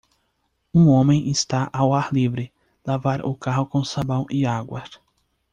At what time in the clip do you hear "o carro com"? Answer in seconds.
3.23-3.83